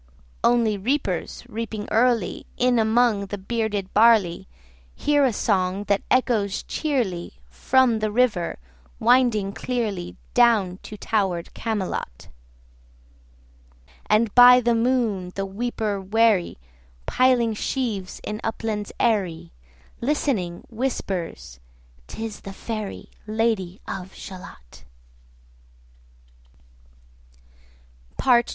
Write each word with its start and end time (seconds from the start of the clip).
Only 0.43 0.79
reapers, 0.79 1.43
reaping 1.47 1.87
early 1.91 2.47
In 2.57 2.79
among 2.79 3.27
the 3.27 3.37
bearded 3.37 3.93
barley, 3.93 4.47
Hear 4.95 5.23
a 5.25 5.31
song 5.31 5.83
that 5.83 6.01
echoes 6.09 6.63
cheerly 6.63 7.33
30 7.51 7.51
From 7.51 7.99
the 7.99 8.11
river 8.11 8.57
winding 8.99 9.53
clearly, 9.53 10.15
Down 10.33 10.79
to 10.81 10.97
tower'd 10.97 11.53
Camelot: 11.53 12.29
And 14.07 14.33
by 14.33 14.59
the 14.59 14.73
moon 14.73 15.33
the 15.35 15.45
reaper 15.45 16.01
weary, 16.01 16.57
Piling 17.05 17.53
sheaves 17.53 18.19
in 18.23 18.41
uplands 18.43 18.91
airy, 18.99 19.53
Listening, 20.01 20.63
whispers 20.71 21.59
"Tis 22.07 22.39
the 22.39 22.53
fairy 22.53 23.11
35 23.27 23.35
Lady 23.37 23.81
of 23.87 24.15
Shalott. 24.15 24.83